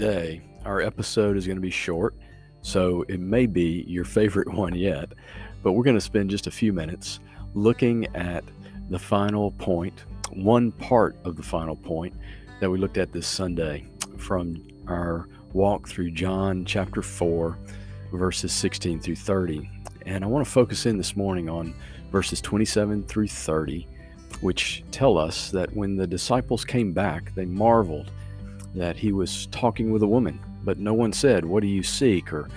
[0.00, 2.14] Today, our episode is going to be short,
[2.62, 5.12] so it may be your favorite one yet,
[5.62, 7.20] but we're going to spend just a few minutes
[7.52, 8.42] looking at
[8.88, 12.14] the final point, one part of the final point
[12.60, 13.86] that we looked at this Sunday
[14.16, 17.58] from our walk through John chapter 4,
[18.14, 19.70] verses 16 through 30.
[20.06, 21.74] And I want to focus in this morning on
[22.10, 23.86] verses 27 through 30,
[24.40, 28.10] which tell us that when the disciples came back, they marveled
[28.74, 32.32] that he was talking with a woman, but no one said, What do you seek?
[32.32, 32.48] or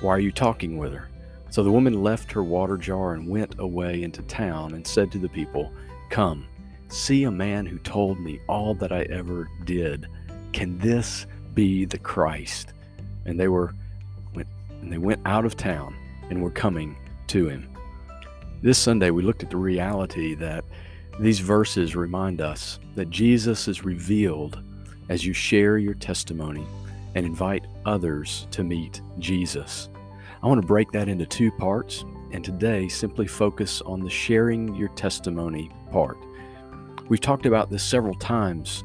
[0.00, 1.08] Why are you talking with her?
[1.50, 5.18] So the woman left her water jar and went away into town and said to
[5.18, 5.72] the people,
[6.10, 6.46] Come,
[6.88, 10.08] see a man who told me all that I ever did.
[10.52, 12.72] Can this be the Christ?
[13.24, 13.74] And they were
[14.34, 14.48] went
[14.80, 15.96] and they went out of town
[16.30, 16.96] and were coming
[17.28, 17.68] to him.
[18.62, 20.64] This Sunday we looked at the reality that
[21.20, 24.62] these verses remind us that Jesus is revealed
[25.08, 26.66] as you share your testimony
[27.14, 29.88] and invite others to meet Jesus.
[30.42, 34.74] I want to break that into two parts, and today simply focus on the sharing
[34.74, 36.18] your testimony part.
[37.08, 38.84] We've talked about this several times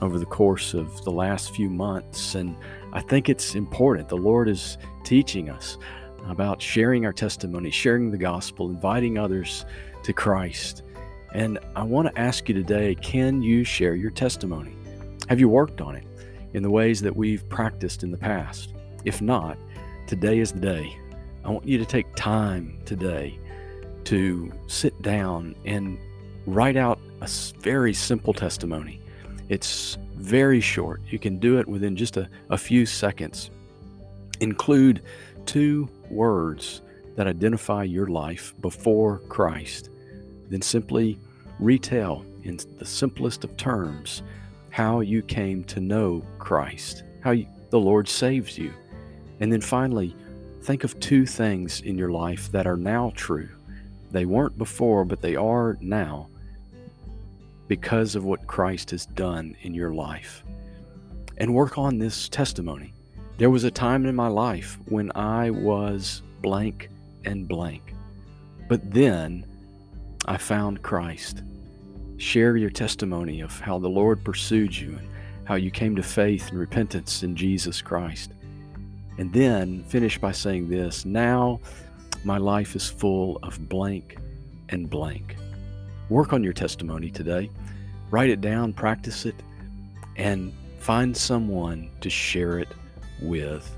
[0.00, 2.56] over the course of the last few months, and
[2.92, 4.08] I think it's important.
[4.08, 5.76] The Lord is teaching us
[6.26, 9.66] about sharing our testimony, sharing the gospel, inviting others
[10.04, 10.82] to Christ.
[11.34, 14.74] And I want to ask you today can you share your testimony?
[15.28, 16.04] Have you worked on it
[16.52, 18.74] in the ways that we've practiced in the past?
[19.04, 19.56] If not,
[20.06, 20.96] today is the day.
[21.44, 23.38] I want you to take time today
[24.04, 25.98] to sit down and
[26.46, 27.28] write out a
[27.60, 29.00] very simple testimony.
[29.48, 31.00] It's very short.
[31.08, 33.50] You can do it within just a, a few seconds.
[34.40, 35.02] Include
[35.46, 36.82] two words
[37.16, 39.88] that identify your life before Christ.
[40.50, 41.18] Then simply
[41.58, 44.22] retell in the simplest of terms
[44.74, 48.72] how you came to know Christ, how you, the Lord saves you.
[49.38, 50.16] And then finally,
[50.62, 53.48] think of two things in your life that are now true.
[54.10, 56.26] They weren't before, but they are now
[57.68, 60.42] because of what Christ has done in your life.
[61.36, 62.92] And work on this testimony.
[63.38, 66.88] There was a time in my life when I was blank
[67.24, 67.94] and blank,
[68.68, 69.46] but then
[70.26, 71.44] I found Christ
[72.24, 75.08] Share your testimony of how the Lord pursued you and
[75.44, 78.32] how you came to faith and repentance in Jesus Christ.
[79.18, 81.60] And then finish by saying this Now
[82.24, 84.16] my life is full of blank
[84.70, 85.36] and blank.
[86.08, 87.50] Work on your testimony today.
[88.10, 89.36] Write it down, practice it,
[90.16, 92.68] and find someone to share it
[93.20, 93.70] with.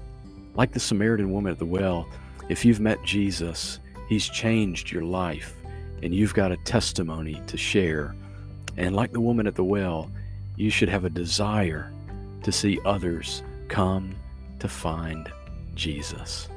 [0.54, 2.08] Like the Samaritan woman at the well,
[2.48, 5.56] if you've met Jesus, He's changed your life,
[6.04, 8.14] and you've got a testimony to share
[8.76, 10.10] and like the woman at the well,
[10.56, 11.90] you should have a desire
[12.42, 14.14] to see others come
[14.58, 15.30] to find
[15.74, 16.48] Jesus.